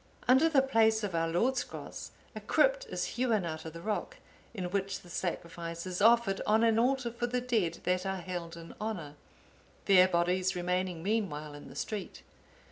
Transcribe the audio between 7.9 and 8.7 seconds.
are held